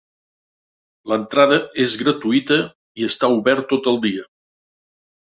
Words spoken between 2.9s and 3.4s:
i està